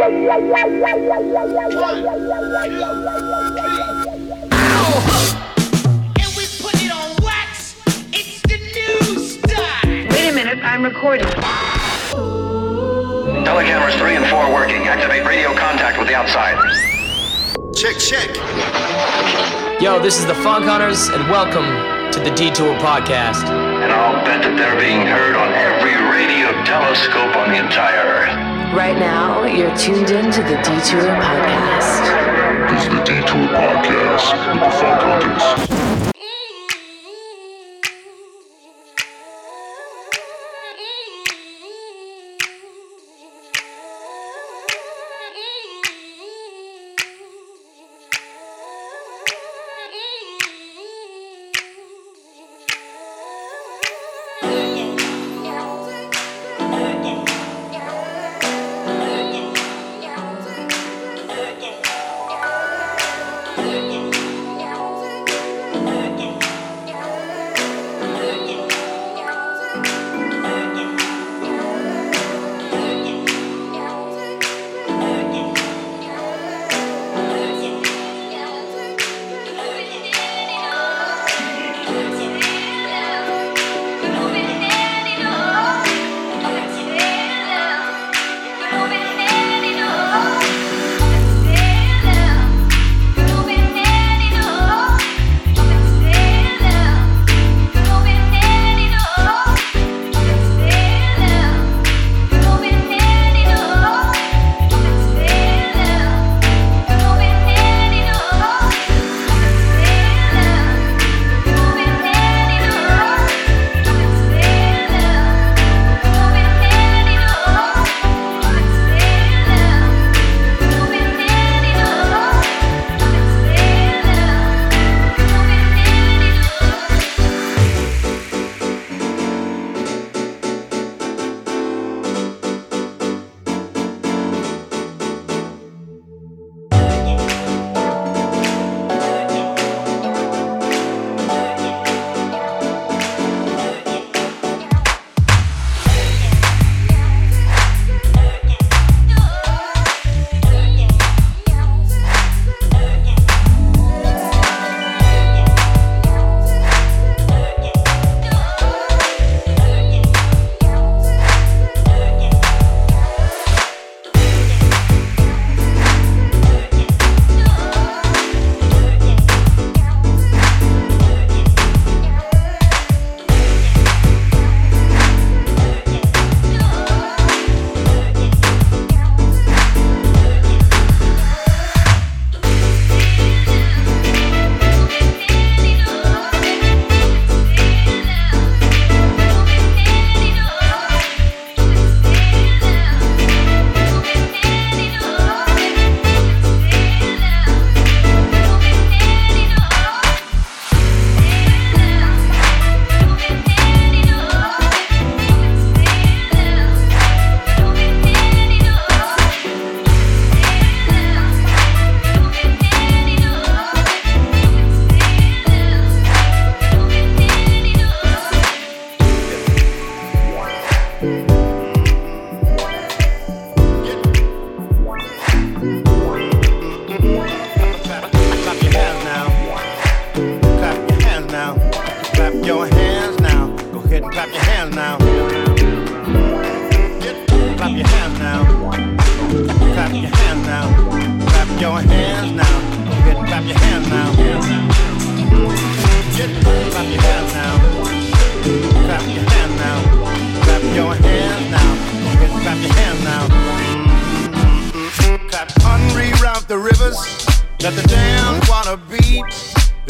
[0.00, 0.08] Wait
[10.28, 11.26] a minute, I'm recording.
[13.44, 14.88] Telecameras 3 and 4 working.
[14.88, 16.56] Activate radio contact with the outside.
[17.76, 18.34] Check, check.
[19.82, 21.66] Yo, this is the Funk Hunters, and welcome
[22.12, 23.44] to the Detour Podcast.
[23.44, 28.49] And I'll bet that they're being heard on every radio telescope on the entire Earth.
[28.72, 32.70] Right now, you're tuned in to the Detour Podcast.
[32.70, 35.89] This is the Detour Podcast with the Funk Hunters.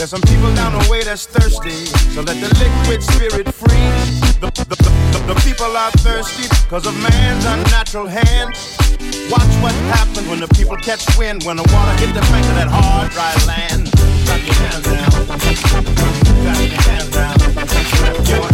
[0.01, 1.85] There's some people down the way that's thirsty,
[2.17, 3.93] so let the liquid spirit free.
[4.41, 8.49] The, the, the, the, people are thirsty because of man's unnatural hand.
[9.29, 12.55] Watch what happens when the people catch wind, when the water hit the bank of
[12.55, 13.93] that hard, dry land.
[14.25, 15.11] Clap your hands down.
[16.41, 17.11] Clap your hands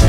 [0.01, 0.06] down.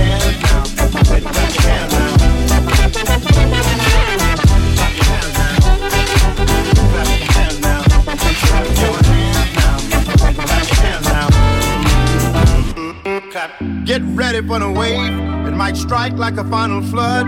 [13.88, 15.14] Get ready for the wave.
[15.48, 17.26] It might strike like a final flood.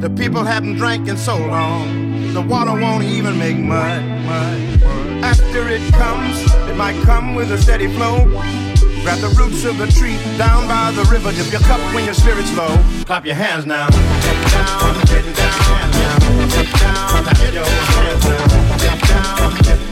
[0.00, 2.32] The people haven't drank in so long.
[2.32, 4.00] The water won't even make mud.
[5.24, 6.38] After it comes,
[6.70, 8.24] it might come with a steady flow.
[9.02, 11.32] Grab the roots of the tree down by the river.
[11.32, 12.78] Dip your cup when your spirit's low.
[13.04, 13.88] Clap your hands now.
[13.90, 16.18] Get down, get down, now.
[16.54, 18.76] Get down, get your hands now.
[18.78, 19.89] Get down, get down,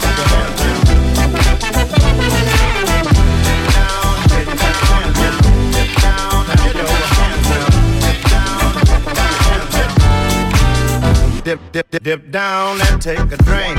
[11.48, 13.78] Dip, dip, dip, dip down and take a drink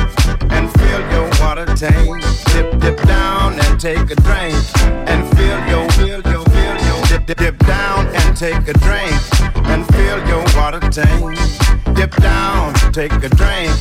[0.49, 2.23] and fill your water tank.
[2.45, 4.55] Dip, dip down and take a drink
[5.07, 7.05] and fill your, fill your, fill your.
[7.05, 9.13] Dip, dip, dip down and take a drink
[9.69, 11.37] and fill your water tank.
[11.93, 13.71] Dip down, take a drink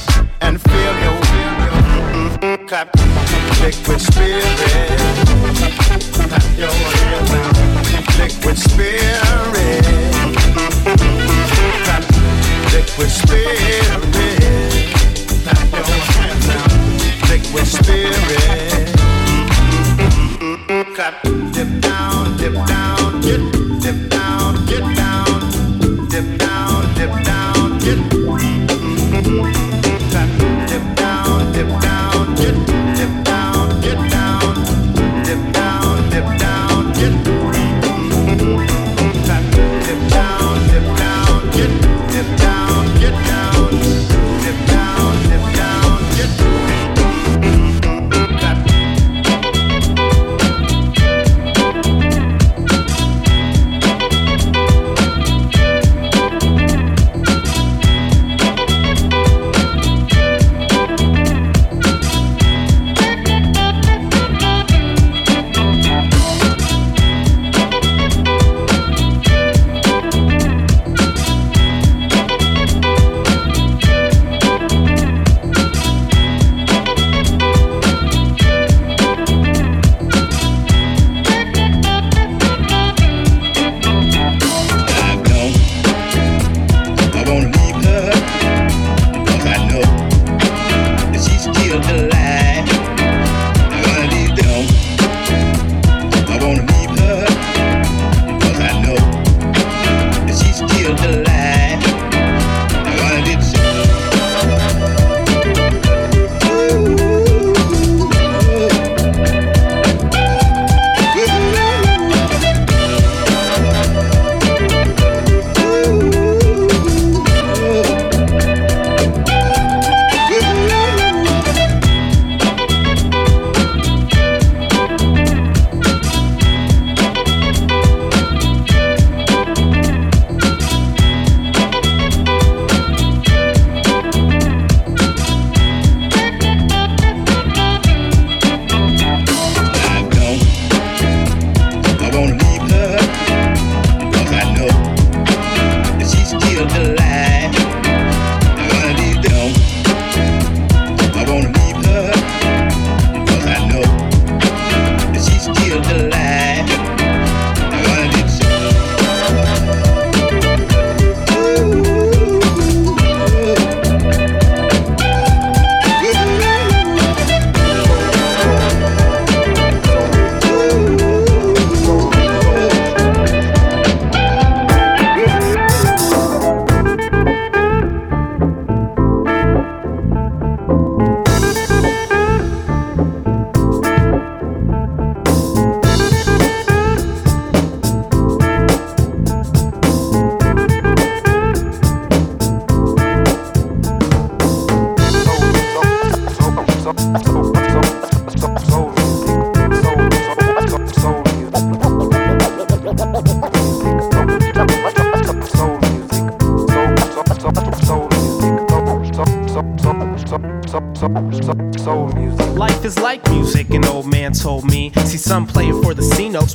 [0.43, 1.81] and fill your, fill your.
[2.13, 2.95] Mm-mm, clap,
[3.63, 4.45] liquid spirit.
[6.29, 7.53] Clap your hands now.
[8.19, 9.89] Liquid spirit.
[12.79, 13.83] Liquid spirit.
[15.43, 15.83] Clap your.
[17.29, 18.79] Liquid spirit.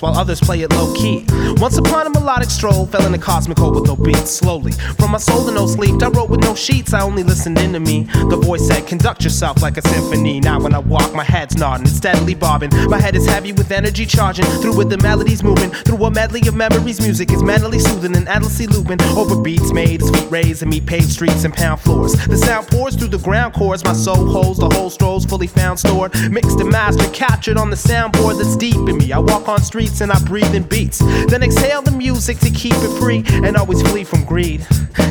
[0.03, 1.23] While others play it low key.
[1.57, 4.31] Once upon a melodic stroll, fell in a cosmic hole with no beats.
[4.31, 7.59] Slowly, from my soul to no sleep, I wrote with no sheets, I only listened
[7.59, 8.03] into me.
[8.29, 10.39] The voice said, Conduct yourself like a symphony.
[10.39, 12.69] Now, when I walk, my head's nodding and steadily bobbing.
[12.87, 15.69] My head is heavy with energy charging, through with the melodies moving.
[15.69, 19.01] Through a medley of memories, music is mentally soothing and endlessly looping.
[19.17, 22.13] Over beats made, as feet raised, and meet paved streets and pound floors.
[22.13, 25.77] The sound pours through the ground chords, my soul holds the whole strolls fully found
[25.77, 26.13] stored.
[26.31, 29.11] Mixed and mastered, captured on the soundboard that's deep in me.
[29.11, 30.99] I walk on streets and I breathe in beats.
[31.27, 34.63] Then exhale the music music to keep it free and always flee from greed.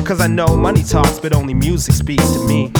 [0.05, 2.71] Cause I know money talks, but only music speaks to me.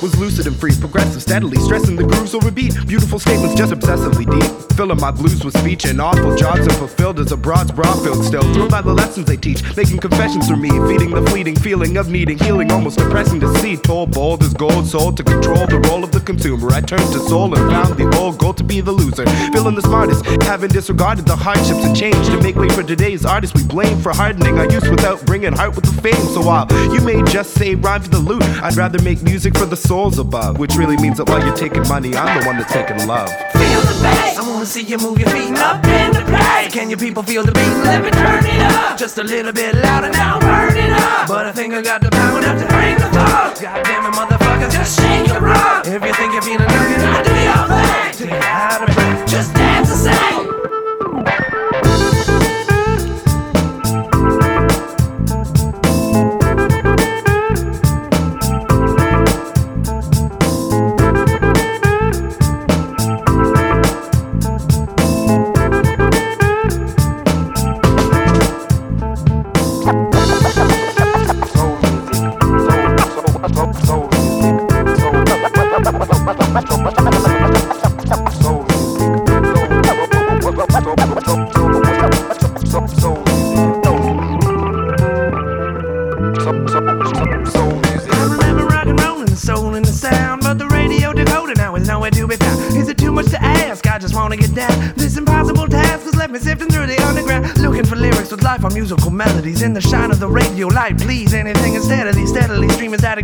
[0.00, 2.74] was lucid and free, progressive, steadily stressing the grooves over beat.
[2.86, 4.69] Beautiful statements, just obsessively deep.
[4.80, 8.40] Filling my blues with speech and awful jobs unfulfilled as a broad's bra filled still.
[8.54, 12.08] Thrilled by the lessons they teach, making confessions for me, feeding the fleeting feeling of
[12.08, 13.76] needing healing, almost depressing to see.
[13.76, 16.70] Told bold as gold, sold to control the role of the consumer.
[16.70, 19.26] I turned to soul and found the old goal to be the loser.
[19.52, 23.54] Feeling the smartest, having disregarded the hardships and change to make way for today's artists.
[23.54, 26.26] We blame for hardening our youth without bringing heart with the fame.
[26.32, 29.66] So while you may just say rhyme for the loot, I'd rather make music for
[29.66, 30.58] the souls above.
[30.58, 33.28] Which really means that while you're taking money, I'm the one that's taking love.
[33.52, 34.30] Feel the bass.
[34.70, 36.72] See you move your feet up in the place.
[36.72, 37.74] Can you people feel the beat?
[37.82, 40.38] Let me turn it up just a little bit louder now.
[40.38, 41.26] Burn it up.
[41.26, 43.58] But I think I got the power enough to bring the thought.
[43.60, 45.88] God damn it, motherfuckers, just shake your rock.
[45.88, 48.12] If you think you're feeling nothing, I do your thing.
[48.14, 49.59] Till you're out of breath, just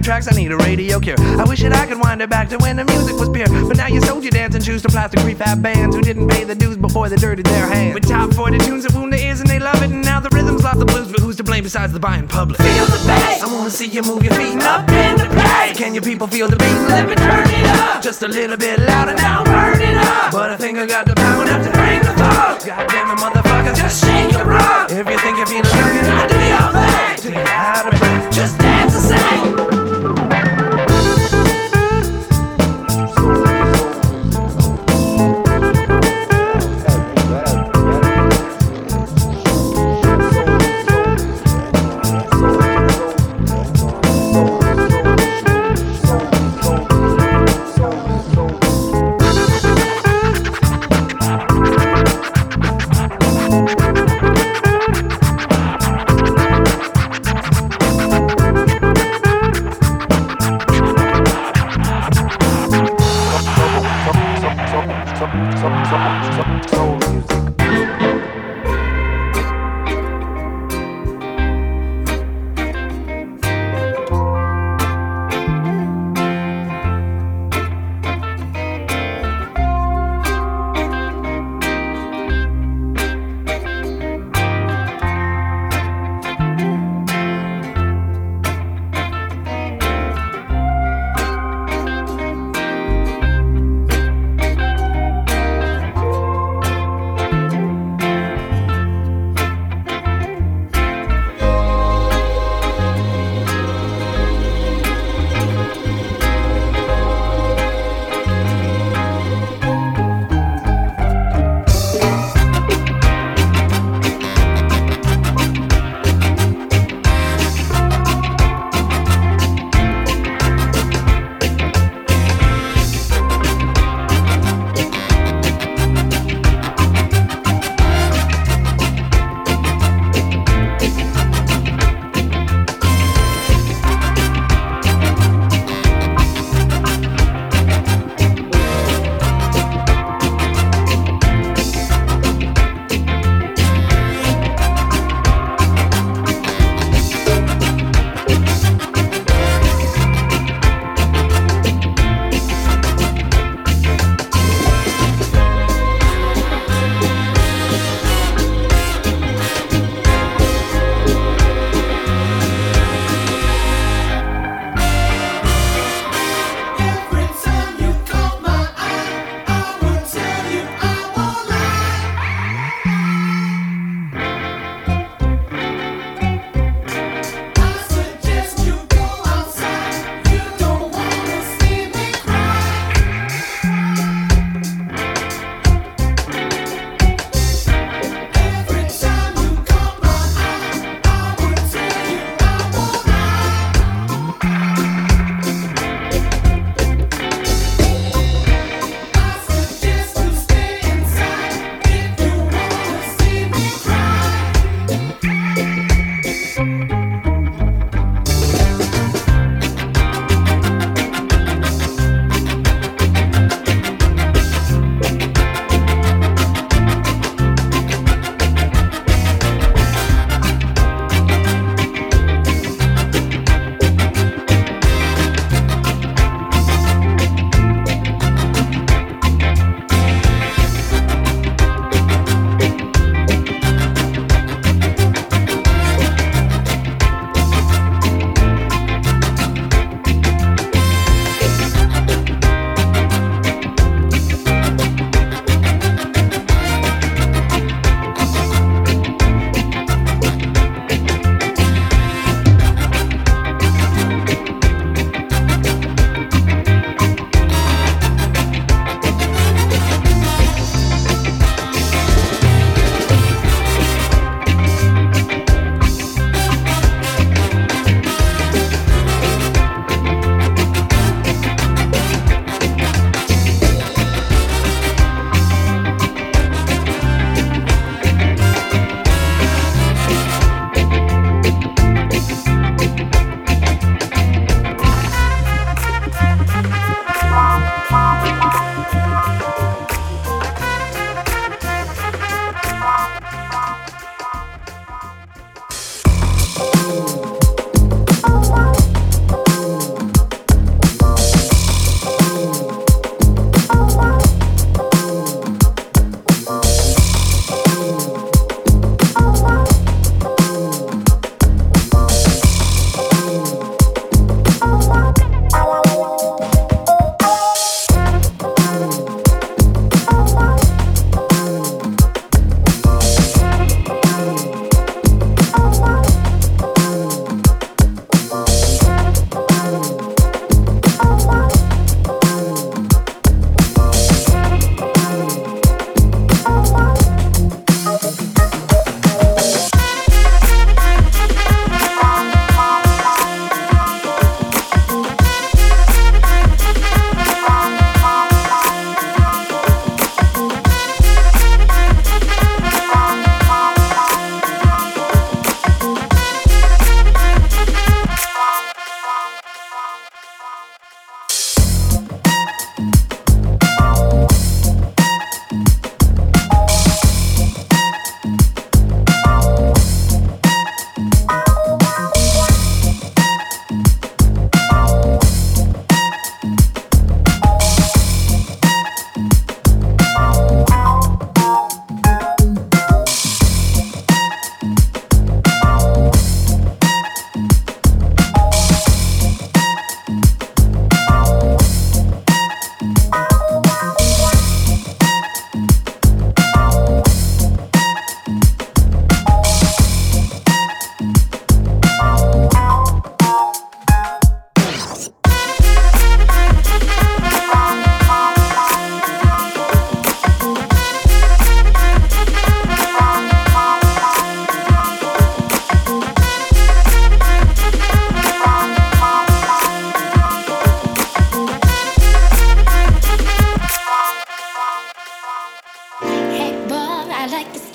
[0.06, 0.28] tracks.
[0.30, 1.16] I need a radio cure.
[1.18, 3.76] I wish that I could wind it back to when the music was pure, but
[3.76, 6.76] now you sold your dancing shoes to plastic prefab bands who didn't pay the dues
[6.76, 7.94] before they dirtied their hands.
[7.94, 10.30] With top 40 tunes that wound the ears and they love it, and now the
[10.30, 12.60] rhythms lost the blues, but who's to blame besides the buying public?
[12.62, 13.42] Feel the bass.
[13.42, 15.76] I wanna see you move your feet up in the place.
[15.76, 16.78] Can you people feel the beat?
[16.86, 19.42] Let me turn it up just a little bit louder now.
[19.42, 20.30] Burn it up.
[20.30, 22.62] But I think I got the power enough to bring the thought.
[22.64, 24.88] God damn it, motherfuckers, just shake your rock.
[24.88, 27.34] If you think you're feeling young, I do your thing.
[27.34, 29.75] You're out of breath, just dance and sing.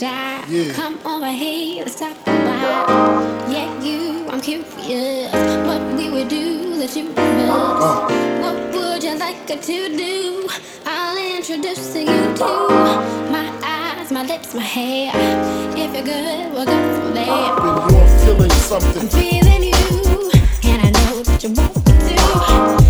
[0.02, 0.44] die.
[0.50, 0.74] Yeah.
[0.74, 2.90] Come over here, let's talk about.
[3.48, 5.32] Yeah, you, I'm curious.
[5.68, 7.50] What we would do, the two of us.
[7.50, 8.42] Uh-huh.
[8.42, 10.50] What would you like to do?
[10.88, 12.50] I'll introduce you to
[13.30, 15.12] my eyes, my lips, my hair.
[15.78, 17.28] If you're good, we'll go from there.
[17.94, 19.04] You're feeling something.
[19.04, 20.32] I'm feeling you,
[20.64, 22.81] and I know that you want me to.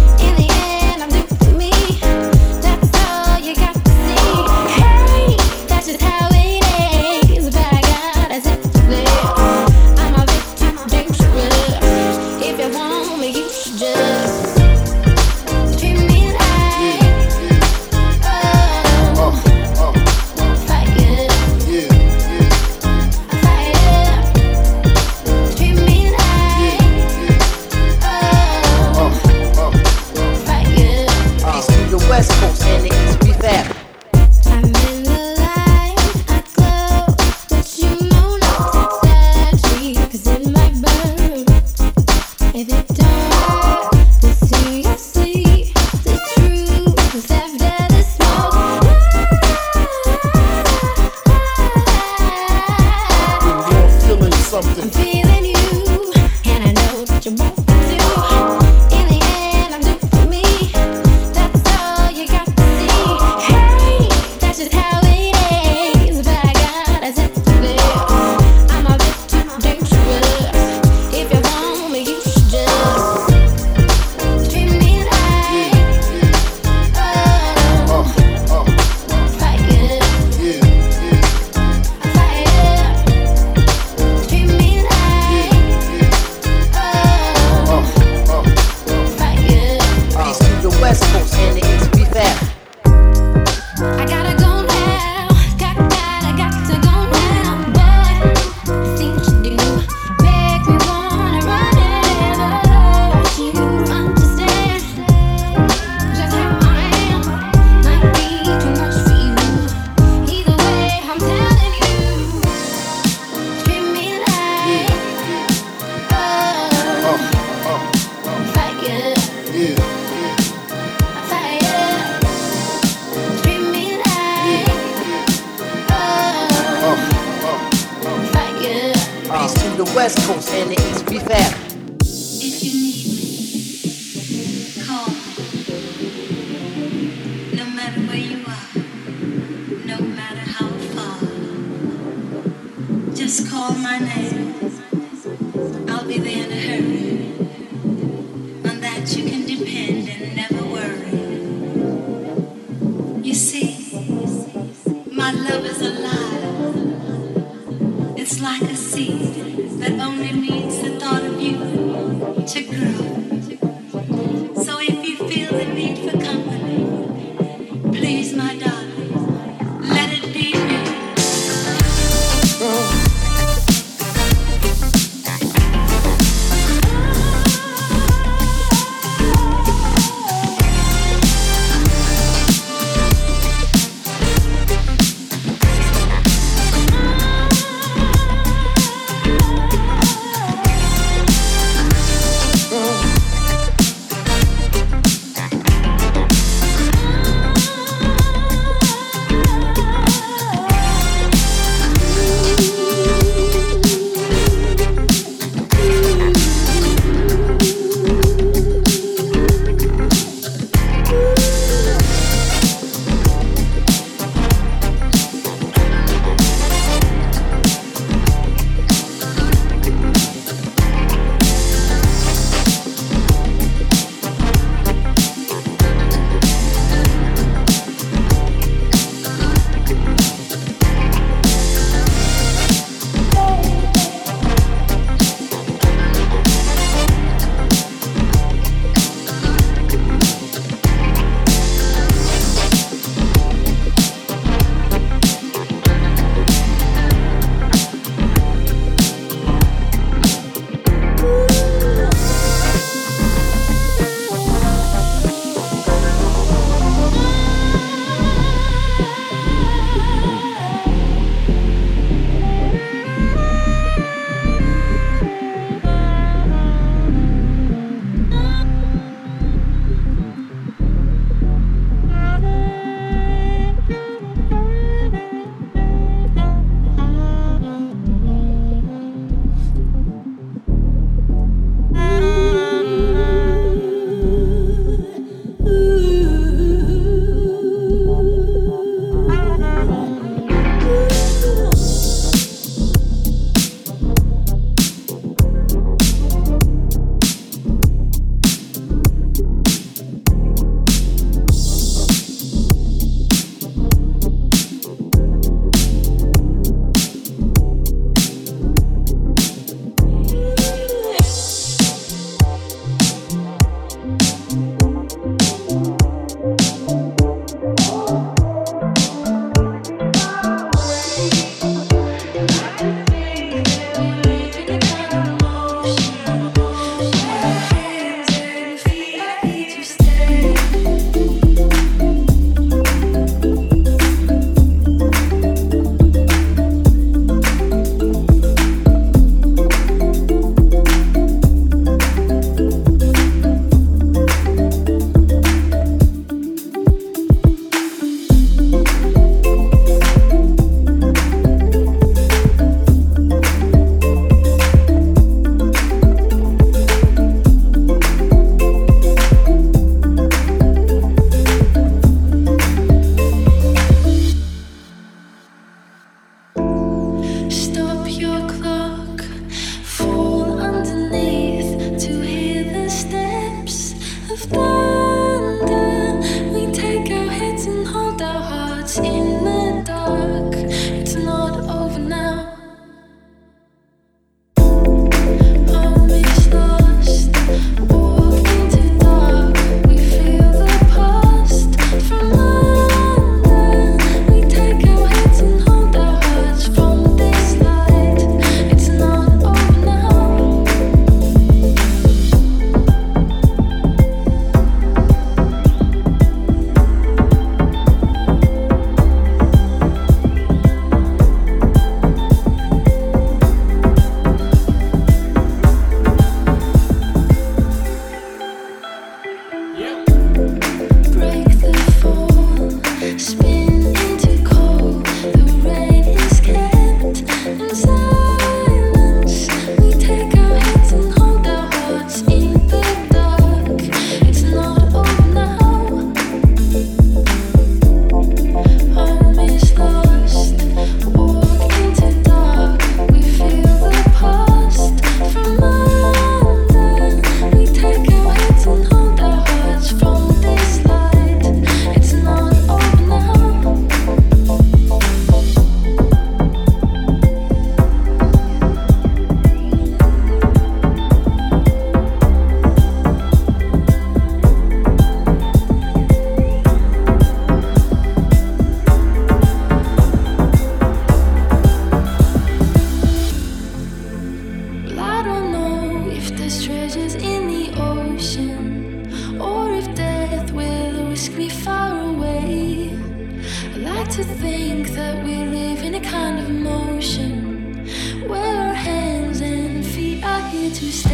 [490.81, 491.10] To stay.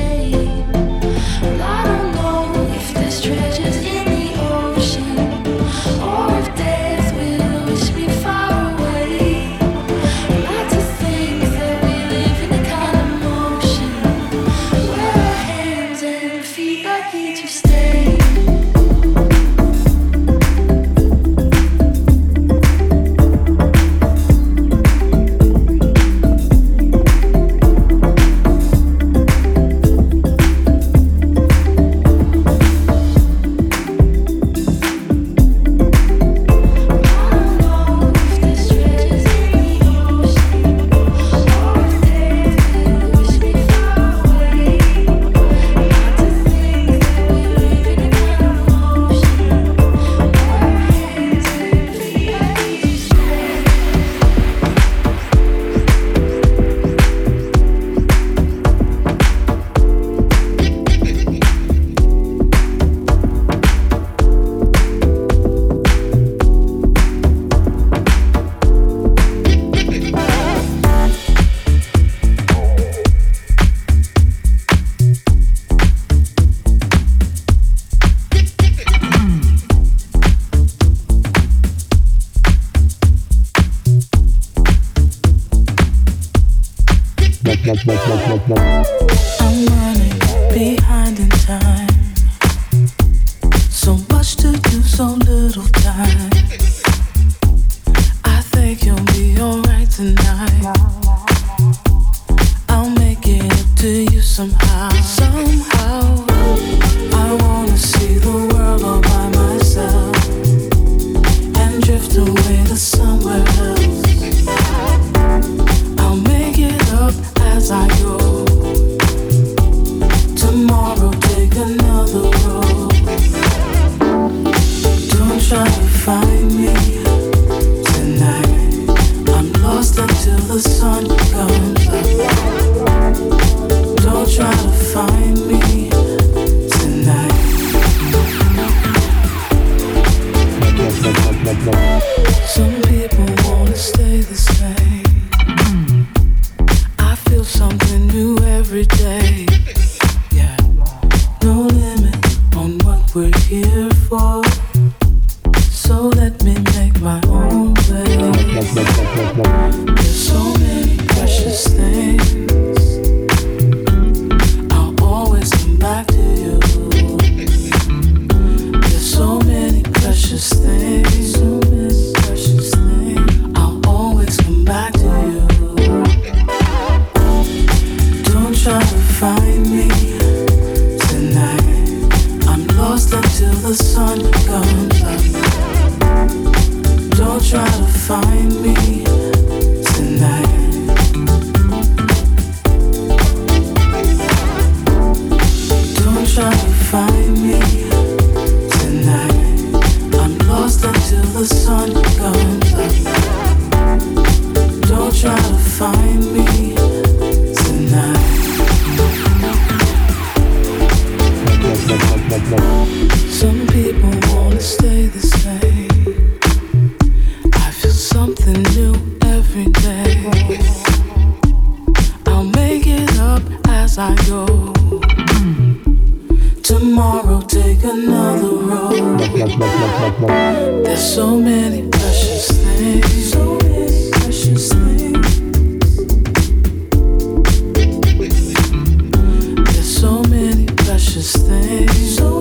[241.17, 242.15] Precious things.
[242.15, 242.36] So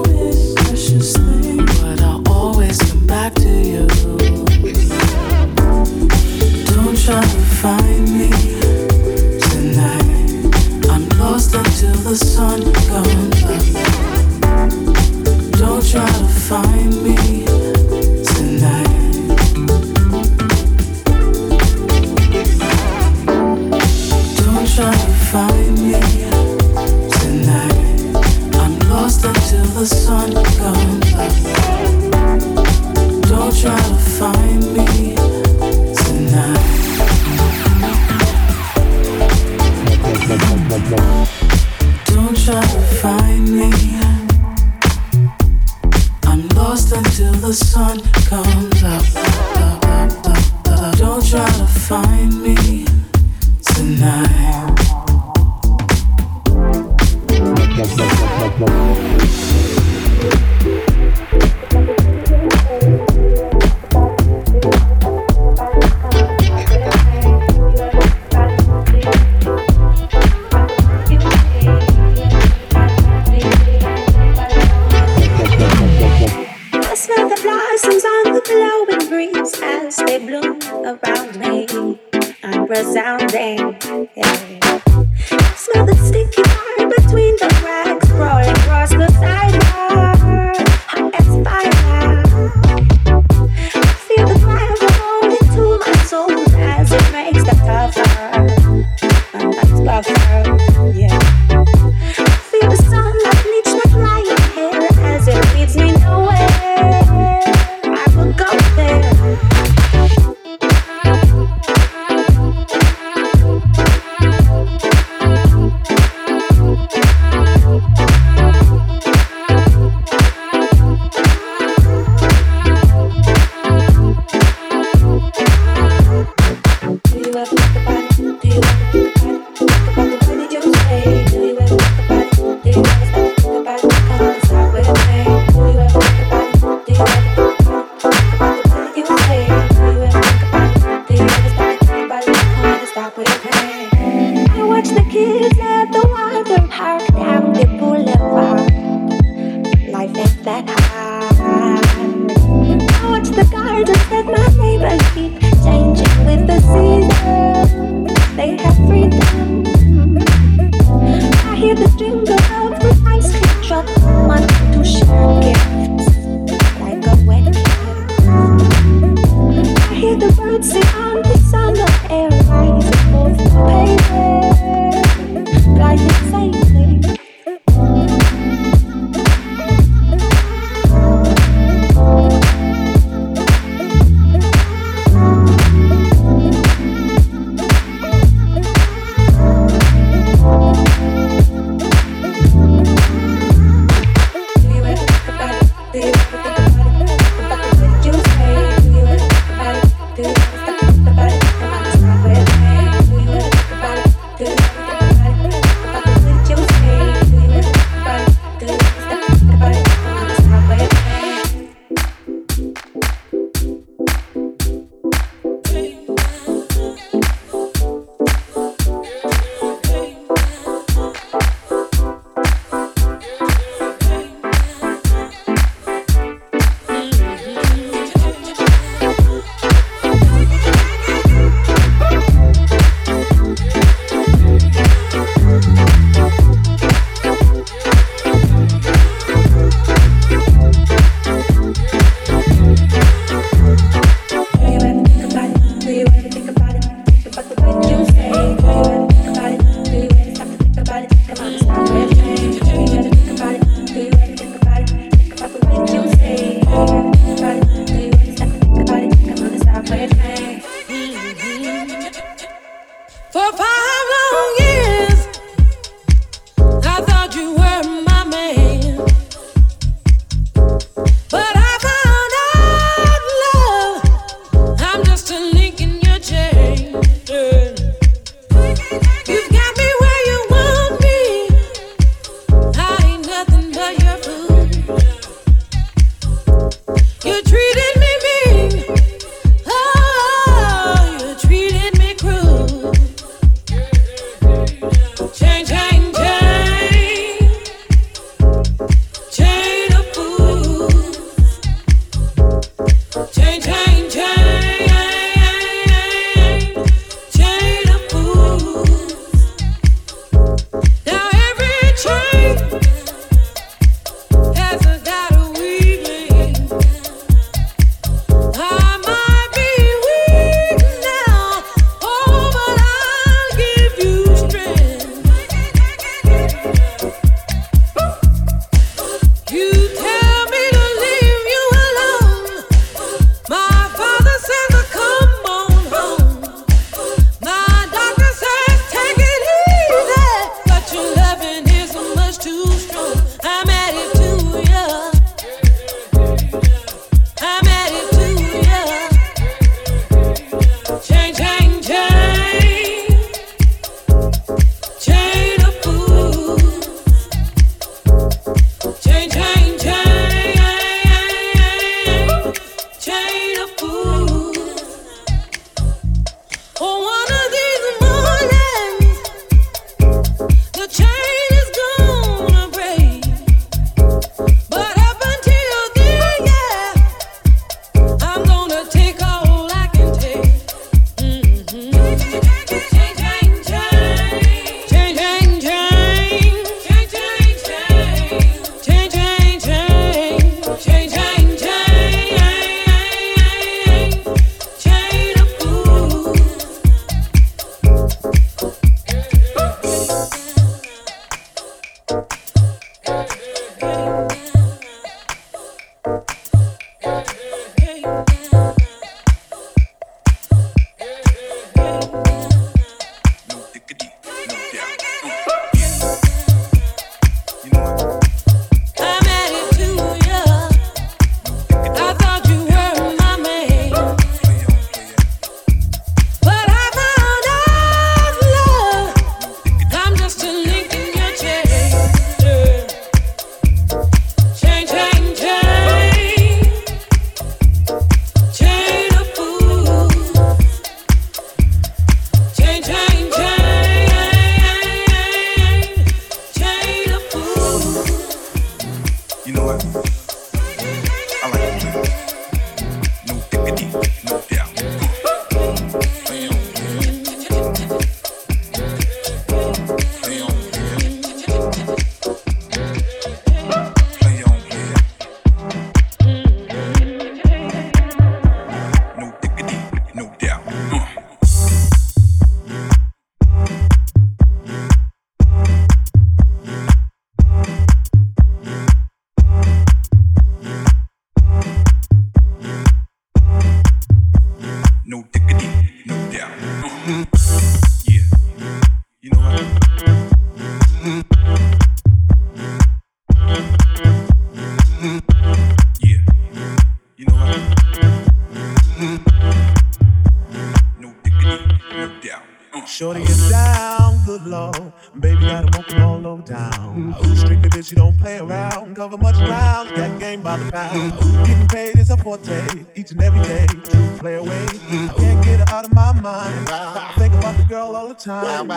[502.85, 504.93] Shorty is down, the lord.
[505.19, 507.15] Baby, I don't want all low down.
[507.25, 508.95] Ooh, strictly bitch, you don't play around.
[508.97, 511.13] Cover much ground, that game by the pound.
[511.47, 513.67] Getting paid is a forte, each and every day.
[513.67, 516.69] to play away, can't get her out of my mind.
[516.69, 518.69] I think about the girl all the time.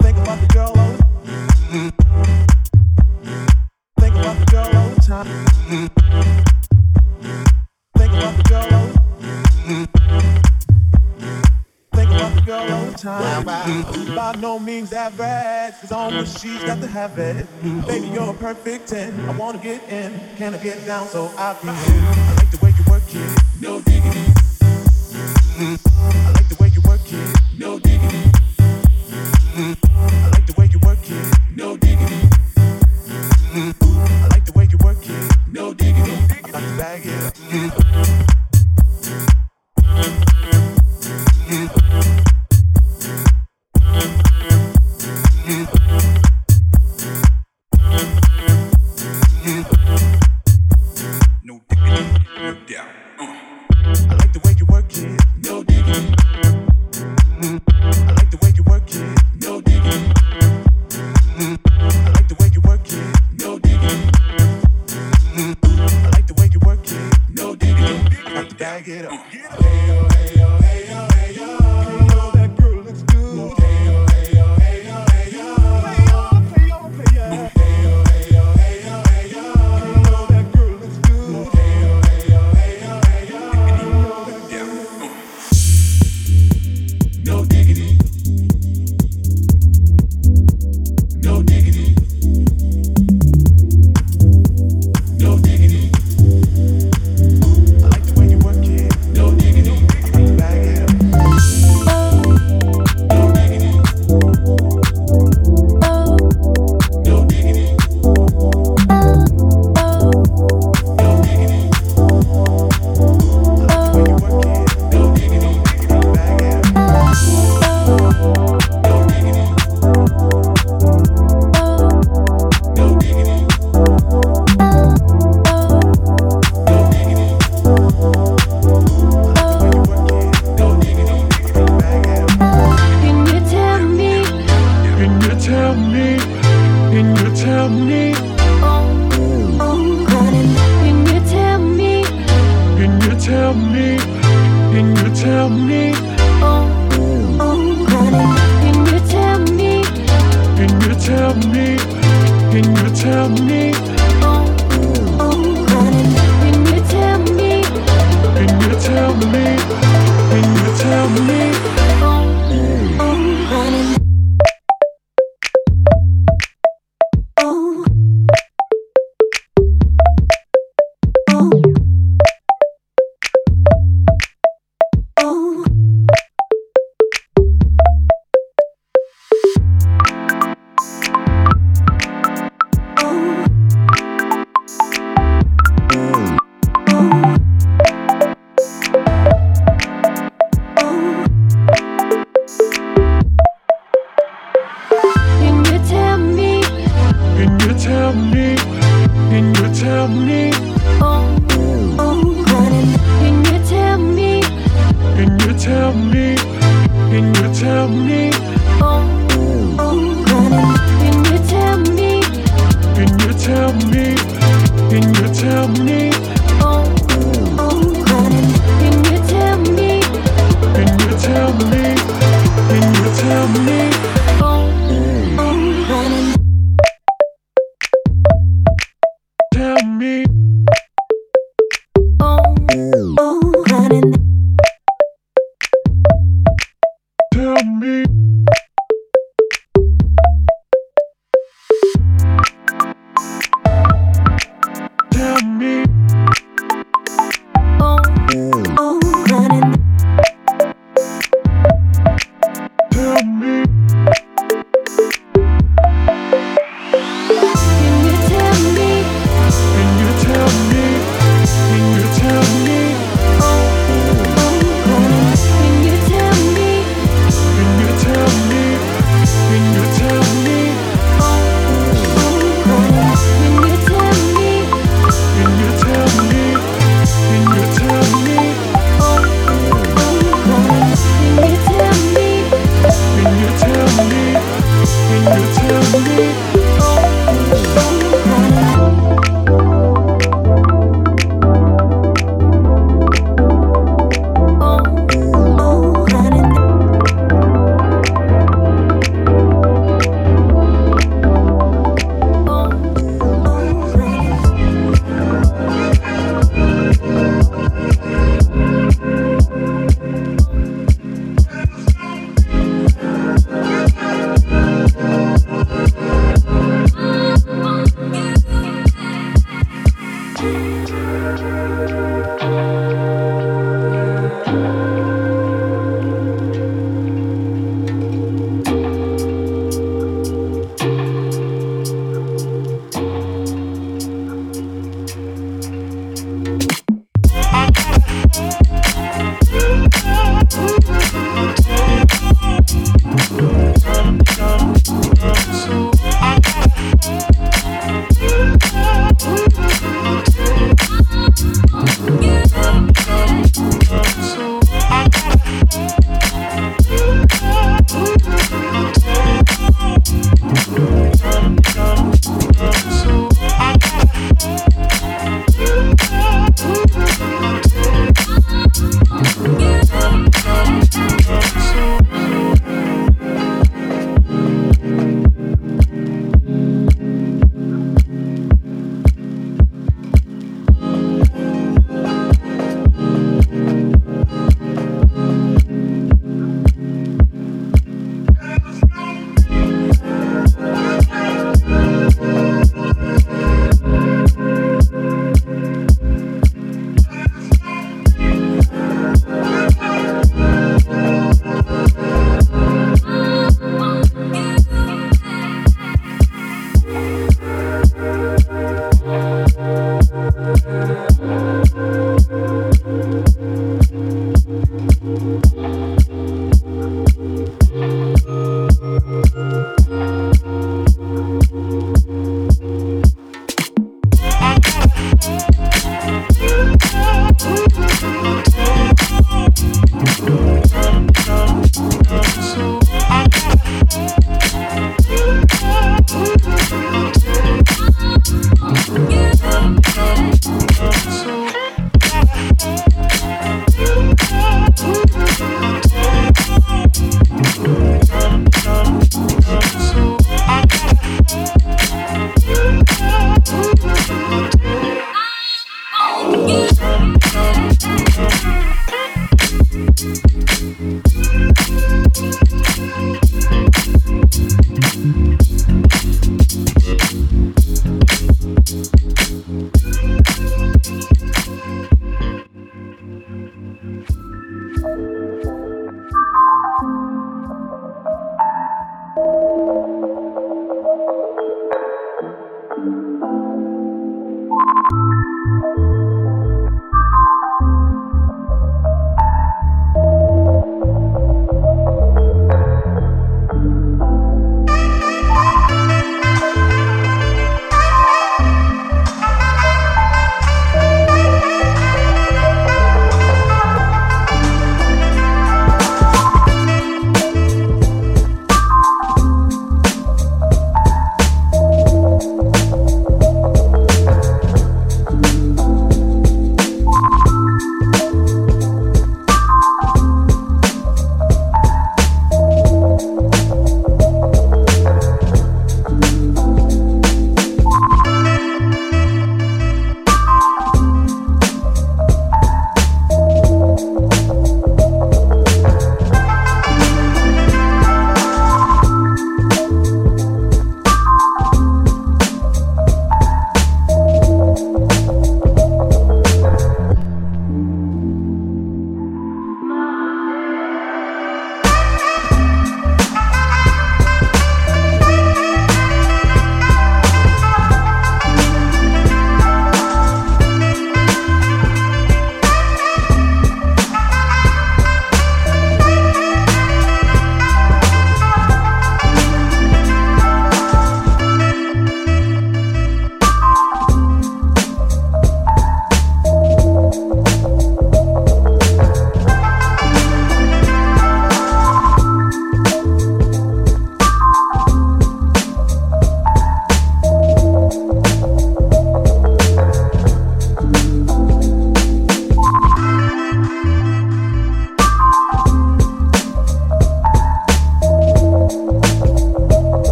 [0.00, 1.92] Think about the girl all the time.
[4.00, 6.41] Think about the girl all the time.
[12.52, 13.44] girl on time.
[13.44, 17.46] By no means average, cause on the she's got to have it.
[17.86, 19.20] Baby, you're a perfect 10.
[19.28, 21.70] I wanna get in, can I get down so I can?
[21.70, 24.32] I like the way you work it, no diggity.
[25.96, 28.41] I like the way you work it, no diggity.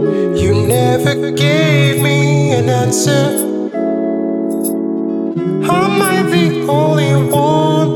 [0.00, 3.58] You never gave me an answer.
[5.50, 7.90] Am I the only one?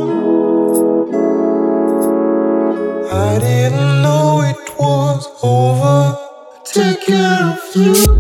[3.13, 6.19] I didn't know it was over.
[6.65, 8.12] Take care of you.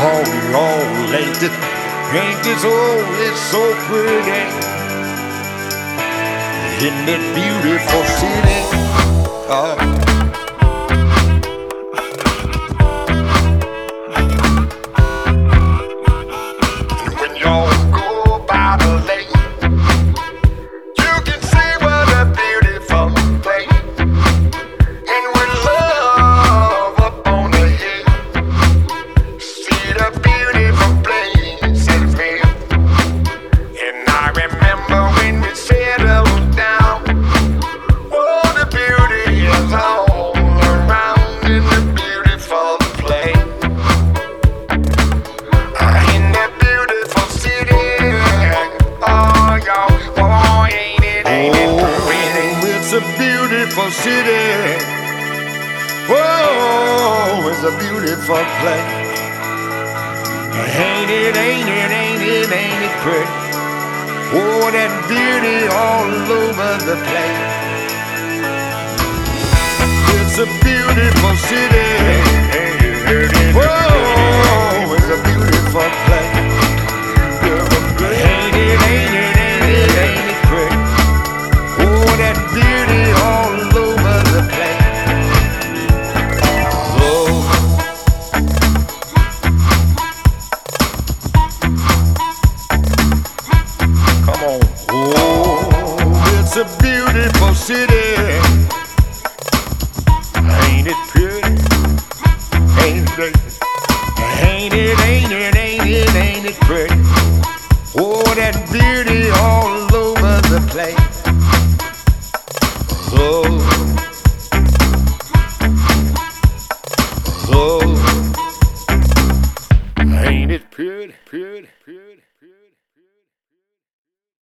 [0.00, 1.54] Oh Lord, ain't this,
[2.14, 3.04] ain't this old?
[3.26, 4.68] it's so pretty
[6.86, 8.60] in the beautiful city.
[9.50, 9.97] Oh.